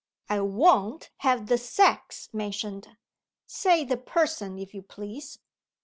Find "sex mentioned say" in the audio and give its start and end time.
1.59-3.83